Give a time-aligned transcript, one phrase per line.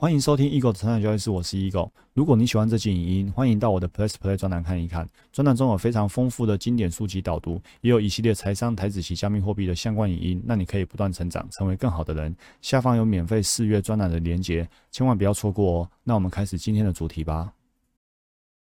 [0.00, 1.90] 欢迎收听 Eagle 的成长交易室，我是 Eagle。
[2.14, 5.08] 如果你喜欢这期影音，欢迎到我的 Plus Play 专栏看一看。
[5.32, 12.32] 专栏中有非常丰富的经典书籍导读，也有一系列财商、台子及加密货币的相关影音，让你可以不断成长，成为更好的人。
[12.62, 15.90] 下方有免费试阅专栏的连结，千万不要错过哦。
[16.04, 17.52] 那我们开始今天的主题吧。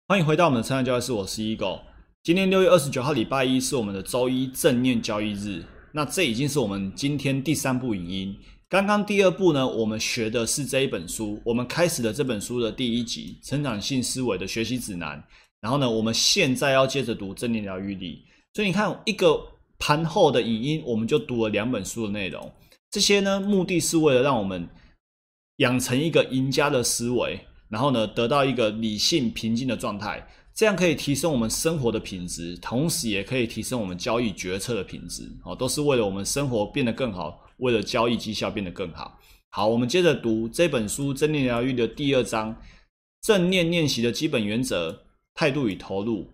[0.07, 1.81] 欢迎回到我们的成长交易室，我是 Eagle。
[2.23, 5.65] 今天六月二十九号，礼拜一是我们的周一正念交易日。
[5.91, 8.37] 那这已经是我们今天第三部影音。
[8.69, 15.17] 刚刚第二步呢，我们学的是这一本书，我们开始了这本书的第一集《成长性思维的学习指南》。
[15.61, 18.25] 然后呢，我们现在要接着读正念疗愈力。
[18.55, 19.41] 所以你看，一个
[19.79, 22.53] 盘后的影音，我们就读了两本书的内容。
[22.91, 24.69] 这些呢，目的是为了让我们
[25.59, 27.39] 养成一个赢家的思维，
[27.69, 35.23] 然后呢，得到一个理性平静的状态，这样可以提升我们生活的品质，同时也可以提升我们交易决策的品质。
[35.45, 37.46] 哦，都是为了我们生活变得更好。
[37.59, 42.61] 为了交易绩效变得更好，好，我们接着读这本书《正念疗愈》的第二章：
[43.23, 45.05] 正念练习的基本原则、
[45.35, 46.31] 态度与投入。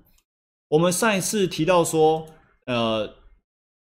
[0.69, 2.27] 我们上一次提到说，
[2.67, 3.15] 呃，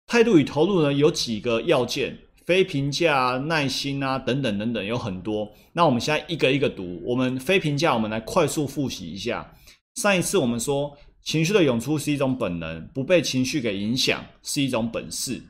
[0.07, 5.51] 态度与投入呢有几个要件，非评价、耐心啊等等等等，有很多。
[5.73, 7.01] 那我们现在一个一个读。
[7.05, 9.55] 我们非评价，我们来快速复习一下。
[9.95, 15.41] 上一次我们说，情绪的涌出是一种本能，不被情绪给影响是一种本事。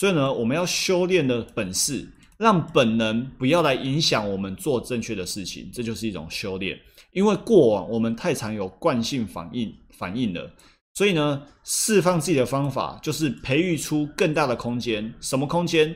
[0.00, 6.80] 所以呢，我们要修炼的本事，让本能不要来影响我们做正确的事情，这就是一种修炼。
[7.12, 10.50] 因为过往我们太常有惯性反应反应了，
[10.94, 15.12] 所以呢，释放自己的方法就是培育出更大的空间。
[15.20, 15.94] 什么空间？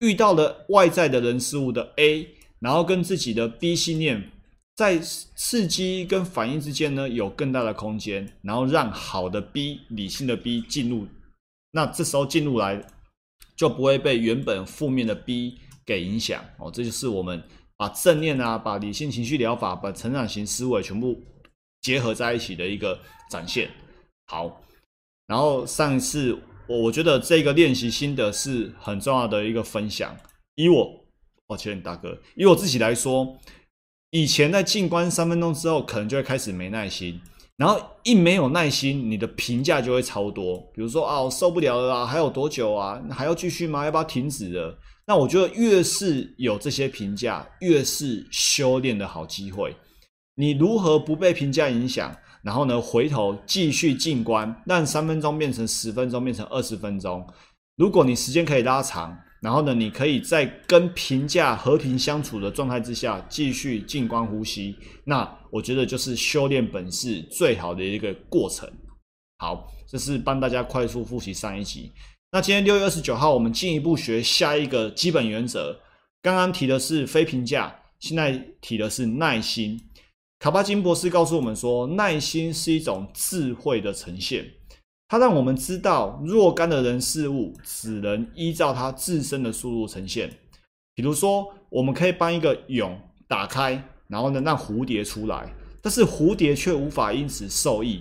[0.00, 2.26] 遇到了外在的人事物的 A，
[2.58, 4.32] 然后跟自己的 B 信念
[4.74, 11.06] 在刺激跟反应之间呢，有更大的空间，然后让好的 B 理性的 B 进入。
[11.70, 12.84] 那这时候进入来。
[13.56, 17.42] 就不会被原本负面的 B 给影响哦，这就是我们
[17.76, 21.22] 把正念啊、把理性情绪疗法、把成长型思维全部
[21.80, 22.98] 结合在一起的一个
[23.30, 23.70] 展现。
[24.26, 24.62] 好，
[25.26, 30.16] 然后上一次我我觉得这个练习心得是很重要的一个分享。
[30.54, 31.04] 以我，
[31.46, 33.36] 抱歉大哥，以我自己来说，
[34.10, 37.20] 以前在进关三分钟之后，可能就会开始没耐心。
[37.56, 40.58] 然后一没有耐心，你的评价就会超多。
[40.74, 43.00] 比如说啊，我受不了了啊，还有多久啊？
[43.10, 43.84] 还要继续吗？
[43.84, 44.76] 要不要停止了？
[45.06, 49.76] 那我觉得越是有这些评价，越是修炼的好机会。
[50.34, 52.12] 你如何不被评价影响？
[52.42, 57.24] 然后呢，回头继续静观，让三分钟变成十分钟，变成二十分钟。
[57.76, 59.16] 如果你时间可以拉长。
[59.40, 64.74] 然后呢，你可以在跟评价和平相处的状态之下，继续静观呼吸。
[65.04, 65.22] 那
[65.54, 68.68] 我觉得就是修炼本事最好的一个过程。
[69.38, 71.92] 好，这是帮大家快速复习上一集。
[72.32, 75.78] 那今天六月二十九号，我们进一步学下一个基本原则。
[76.20, 79.80] 刚刚提的是非评价，现在提的是耐心。
[80.40, 84.44] 卡巴金博士告诉我们说，耐心是一种智慧的呈现。
[85.06, 90.28] 它让我们知道，若干的人事物只能依照它自身的速度呈现。
[90.96, 92.98] 比如说，我们可以帮一个蛹
[93.28, 93.80] 打开，
[94.14, 95.52] 然后呢让蝴蝶出来，
[95.82, 98.00] 但是蝴蝶却无法因此受益。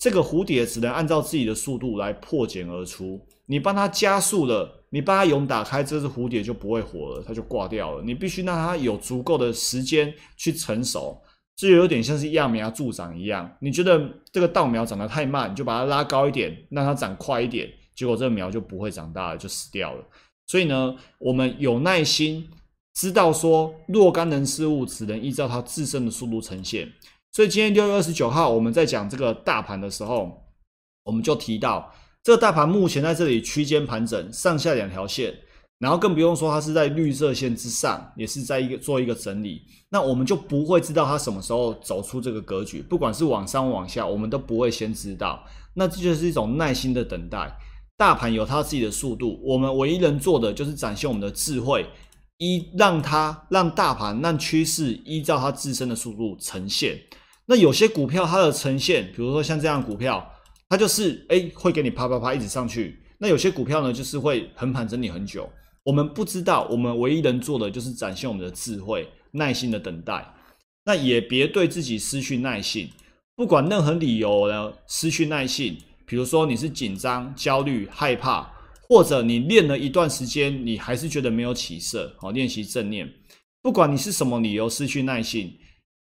[0.00, 3.20] 这个蝴蝶只能按照自己的速度来破茧而出。
[3.46, 8.02] 你帮它加速了，你把它蛹打开，这只蝴蝶就不会活了，它就挂掉了。
[8.02, 11.16] 你必须让它有足够的时间去成熟。
[11.56, 20.04] 就有点像是揠苗助长一样，你觉得这个稻苗长得太慢，就把它拉高一点，让它长快一点，结果这个苗就不会长大了，就死掉了。
[20.48, 22.48] 所以呢，我们有耐心，
[22.94, 26.90] 知道说若干人事物只能依照它自身的速度呈现。
[27.32, 30.44] 所以今天六月二十九号，我们在讲这个大盘的时候，
[31.04, 35.34] 我们就提到这个大盘目前在这里区间盘整，上下两条线。
[35.80, 45.44] 然后更不用说，它是在绿色线之上，也是在一个做一个整理，那我们就不会知道它什么时候走出这个格局，不管是往上往下，我们都不会先知道。
[45.74, 47.52] 那这就是一种耐心的等待。
[47.96, 51.84] 大盘有它自己的速度，我们唯一能做的就是展现我们的智慧，
[52.38, 56.98] 一让它让大盘让趋势依照它自身的速度呈现。
[57.46, 60.26] 那有些股票它的呈现，比如说像这样股票，
[60.68, 62.98] 它就是哎会给你啪啪啪一直上去。
[63.18, 65.48] 那有些股票呢，就是会横盘整理很久。
[65.84, 70.26] 我们不知道，我们唯一能做的就是展现我们的智慧，耐心的等待。
[70.86, 72.90] 那也别对自己失去耐性，
[73.36, 75.76] 不管任何理由呢，失去耐性。
[76.06, 78.50] 比如说你是紧张、焦虑、害怕，
[78.88, 82.14] 或者你练了一段时间，你还是觉得没有起色。
[82.18, 83.10] 好，练习正念。
[83.62, 85.50] 不管你是什么理由失去耐性，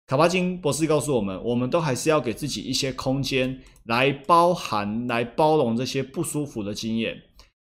[0.07, 7.15] 卡巴金博士告诉我们，我们都还是要给自己一些空间，来包含、来包容这些不舒服的经验。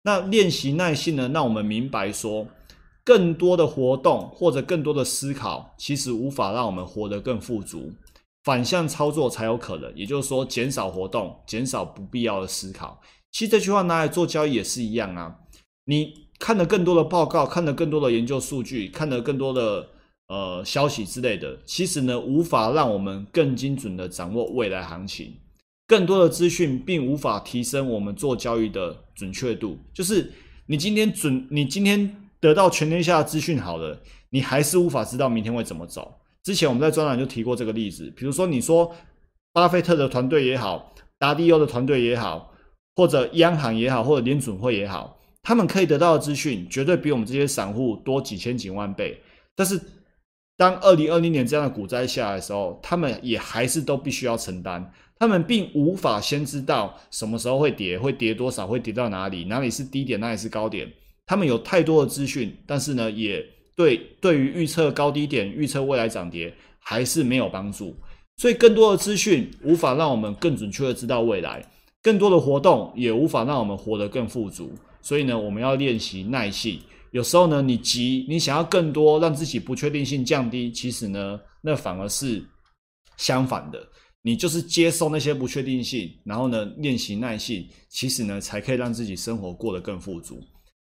[0.03, 1.29] 那练习耐心呢？
[1.33, 2.45] 让我们明白说，
[3.03, 7.91] 更多的活动或者更多的思考，其实无法让我们活得更富足。
[8.43, 13.01] 反向操作才有可能，也就是说，减少活动，减少不必要的思考。
[13.35, 15.35] 其实这句话拿来做交易也是一样啊。
[15.83, 19.89] 你看了更多的报告，看了更多的研究数据，看了更多的
[20.29, 25.33] 呃消息之类的，其实呢，无法让我们更精准的掌握未来行情。
[25.85, 29.77] 更多的资讯并无法提升我们做交易的准确度。
[29.93, 30.31] 就是
[30.67, 36.21] 你今天准，你今天得到全天下的资讯好了，你还是无法知道明天会怎么走。
[36.41, 38.95] 之前我们在专栏就提过这个例子，比如说你说
[39.51, 42.54] 巴菲特的团队也好，达迪欧的团队也好，
[42.95, 49.19] 或者央行也好，或者联准会也好，他们可以得到的资讯绝对比我们这些散户多几千几万倍。
[49.55, 49.79] 但是
[50.57, 60.91] 当二零二零年这样的股灾下来的时候，他们也还是都必须要承担，他们并无法先知道什么时候会跌，会跌多少，会跌到哪里，哪里是低点，哪里是高点。
[61.25, 63.45] 他们有太多的资讯，但是呢，也。
[63.77, 67.93] 对，对于预测高低点、预测未来涨跌还是没有帮助，
[68.37, 71.61] 所以更多的资讯无法让我们更准确的知道未来，
[72.05, 74.71] 更多的活动也无法让我们活得更富足。
[75.01, 76.79] 所以呢，我们要练习耐性。
[77.09, 82.45] 有时候呢，你急，你想要更多，让自己不确定性降低，其实呢，那反而是
[83.17, 83.83] 相反的。
[84.21, 90.39] 你就是接受那些不确定性，然后呢，练习耐性，其实呢，才可以让自己生活过得更富足。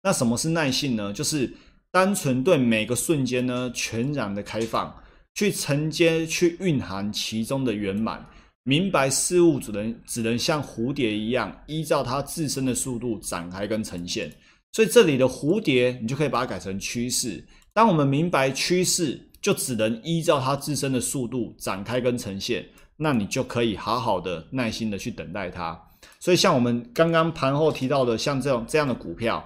[0.01, 1.11] 那什么是耐性呢？
[1.11, 1.53] 就是。
[1.93, 4.95] 单纯对每个瞬间呢全然的开放，
[5.35, 8.25] 去承接、去蕴含其中的圆满，
[8.63, 14.31] 明白事物只能只能像蝴蝶一样，依照它自身的速度展开跟呈现。
[14.71, 17.43] 所以这里的蝴蝶，你就可以把它改成趋势。
[17.73, 22.65] 当我们明白趋势就只能依照它自身的速度展开跟呈现，
[22.97, 25.79] 那你就可以好好的耐心的去等待它。
[26.19, 29.43] 所以像我们刚刚盘后提到的，像这种这样的股票，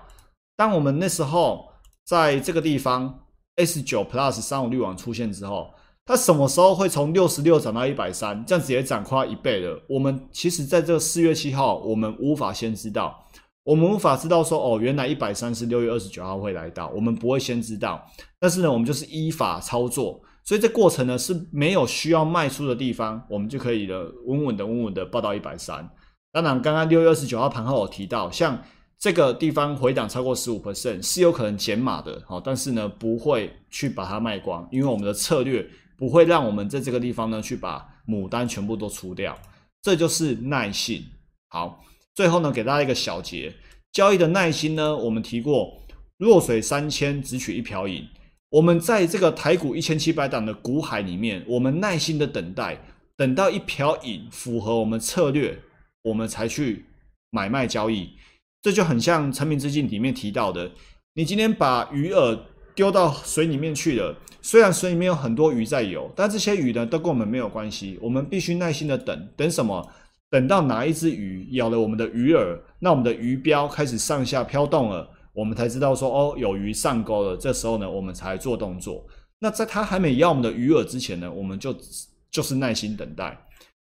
[0.56, 1.70] 当我们那时候。
[2.08, 3.26] 在这个地方
[3.56, 5.74] ，S 九 Plus 三五滤网出现之后，
[6.08, 8.46] 它什么时候会从六十六涨到一百三？
[8.46, 9.82] 这样子也涨快一倍了。
[9.90, 13.26] 我们其实在这个四月七号，我们无法先知道，
[13.64, 18.06] 我们无法知道说哦，原来一百三是六月二十九号会来到，我们不会先知道。
[18.40, 25.90] 但是呢，我们就是依法操作，所以这过程呢是没有需要卖出的地方，我们就可以的稳稳的、稳稳的报到一百三。
[26.32, 28.62] 当然，刚刚六月二十九号盘后有提到，像。
[28.98, 39.38] 这个地方回档超过十五 percent 是有可能减码的，好，但是呢不会去把它卖光，因为我们的策略不会让我们在这个地方呢去把牡丹全部都出掉，
[39.82, 41.04] 这就是耐性。
[41.50, 41.84] 好，
[42.14, 43.54] 最后呢给大家一个小结，
[43.92, 45.82] 交易的耐心呢，我们提过，
[46.18, 48.08] 弱水三千只取一瓢饮，
[48.50, 52.78] 我们在这个台股一千七百档的股海里面，我们耐心的等待，
[53.16, 55.58] 等到一瓢饮符合我们策略，
[56.04, 56.86] 我们才去
[57.30, 58.10] 买卖交易。
[58.62, 60.72] 这就很像《成名之境》里面提到的，
[61.14, 62.40] 你今天把鱼饵
[62.76, 67.98] 丢到水里面去了，虽然水里面有很多鱼在游，但这些鱼呢都跟我们没有关系。
[68.02, 69.90] 我们必须耐心的等，等什么？
[70.30, 77.38] 等到哪一只鱼咬了我们的鱼饵，那我们的鱼标开始上下飘动了，我们才知道说哦，有鱼上钩了。
[77.38, 79.06] 这时候呢，我们才做动作。
[79.40, 81.74] 那在它还没咬我们的鱼饵之前呢，我们就
[82.30, 83.38] 就是耐心等待。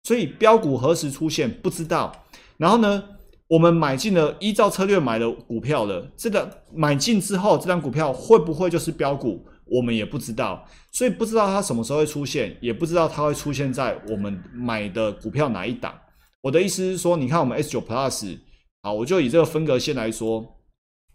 [0.04, 2.26] 所以标股何时出现不知道，
[2.58, 3.04] 然后呢？
[3.48, 6.12] 我们买进了，依照策略买的股票的。
[6.18, 9.46] 这个买进之后，这张股票会不会就是标股？
[9.66, 15.94] 我们也不知道，所以不知道它什么时候会出现，也不知道它会出现在我们买的股票哪一档。
[16.42, 18.38] 我的意思是说，你看我们 S 九 Plus，
[18.84, 20.58] 好，我就以这个分隔线来说，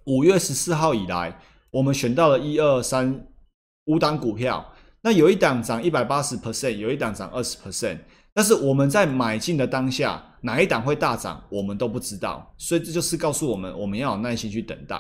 [0.07, 1.41] 五月十四号以来，
[1.71, 3.27] 我们选到了一二三
[3.87, 7.99] 五档股票，那有一档涨一百八十 percent，有一档涨二十 percent。
[8.41, 14.99] 但是我们在买进的当下，哪一档会大涨，我们都不知道，所以这就是告诉我们，我们要有耐心去等待。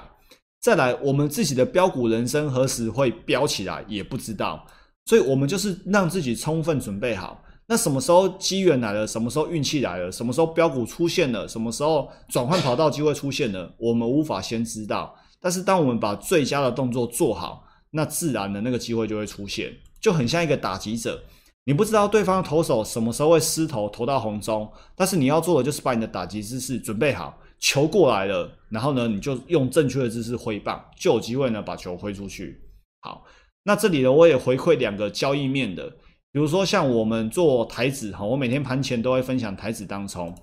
[0.60, 4.62] 再来，我们自己的标股人生何时会飙起来，也不知道，
[5.06, 7.42] 所以我们就是让自己充分准备好。
[7.66, 15.16] 那什么时候机缘来了，什么时候运气来了，什么时候标股出现了，什么时候转换跑道机会出现了，我们无法先知道。
[15.40, 21.18] 但是当我们把最佳的动作做好，那自然的那个机会就会出现，就很像一个打击者。
[21.64, 32.60] 你不知道对方投手什么时候会失投投到红中，但是你要做的就是把你的打击姿势准备好，球过来了，然后呢，你就用正确的姿势挥棒，就有机会呢把球挥出去。
[33.02, 33.24] 好，
[33.64, 35.88] 那这里呢，我也回馈两个交易面的，
[36.32, 40.34] 比如说像我们做台子哈，我每天盘前都会分享台子当冲。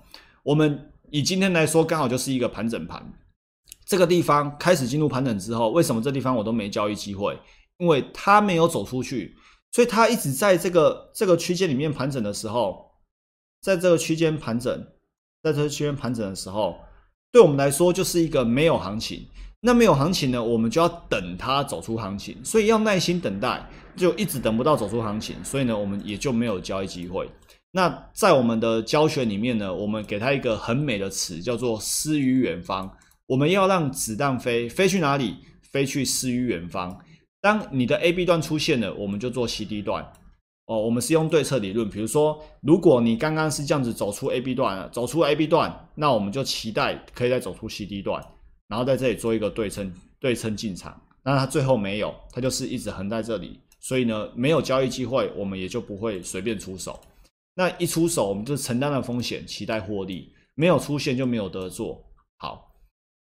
[0.44, 3.12] 我们以今天来说，刚好就是一个盘整盘，
[3.84, 7.36] 这个地方开始进入盘整之后，为什么这地方我都没交易机会？
[7.78, 9.36] 因为它没有走出去。
[9.72, 12.90] 所以它一直在这个这个区间里面盘整的时候，
[13.60, 14.86] 在这个区间盘整，
[15.42, 16.76] 在这个区间盘整的时候，
[17.30, 19.28] 对我们来说就是一个没有行情。
[19.60, 27.28] 那没有行情呢，我们就要等它走出行情，所以要耐心等待，就一直等不到走出行情，所以呢，我们也就没有交易机会。
[27.72, 32.88] 那在我们的教学里面呢，我们给它一个很美的词，叫做“诗于远方”。
[33.26, 35.38] 我们要让子弹飞，飞去哪里？
[35.72, 36.96] 飞去诗于远方。
[37.40, 40.04] 当你的 A、B 段出现了，我们就做 C、D 段。
[40.66, 41.88] 哦，我们是用对策理论。
[41.88, 48.22] 比如说，如果你刚刚是这样子走出 A、B 段了，走出 A、B 段，那我们就期待可以再走出 C、D 段。
[48.68, 49.90] 然后在这里做一个对称
[50.20, 57.00] 对称进场，那它最后没有，它就是一直横在这里，所以呢没有交易机会，我们也就不会随便出手。
[57.54, 62.04] 那一出手，我们就承担了风险，期待获利，没有出现就没有得做。
[62.36, 62.70] 好，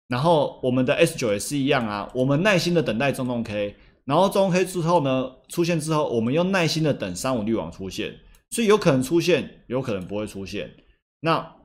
[0.08, 3.76] 然后我们的 S 九也是一样啊，我们耐心的等待中动 K，
[4.10, 8.12] 然后中黑之后呢出现之后，我们又耐心的等三五滤网出现，
[8.50, 10.68] 所以有可能出现，有可能不会出现。
[11.20, 11.56] 那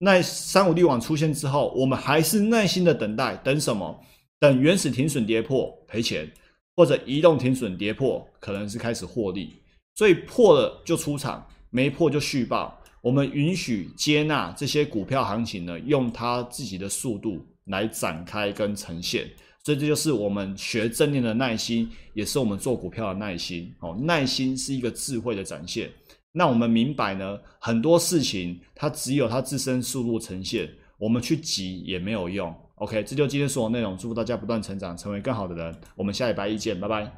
[0.00, 3.98] 那三五滤网出现之后，我们还是耐心的等待，等什么？
[4.38, 6.30] 等原始停损跌破赔钱，
[6.76, 9.56] 或者移动停损跌破，可能是开始获利。
[9.94, 12.78] 所以破了就出场，没破就续报。
[13.00, 19.30] 我们允许接纳这些股票行情呢，用它自己的速度来展开跟呈现。
[19.64, 23.74] 所以这就是我们学正念的耐心，也是我们做股票的耐心。
[23.80, 25.90] 哦，耐心是一个智慧的展现。
[26.32, 30.68] 那我们明白呢，很多事情它只有它自身速度呈现，
[30.98, 32.54] 我们去急也没有用。
[32.74, 35.74] OK，这就今天所有内容，祝福大家不断成长，成为更好的人。
[35.96, 37.10] 我们下礼拜一见，拜拜。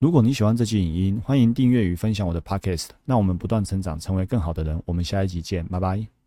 [0.00, 2.88] 如果你喜欢这期影音，欢迎订阅与分享我的 Podcast。
[3.04, 4.82] 那我们不断成长，成为更好的人。
[4.84, 6.21] 我们下一集见，拜拜。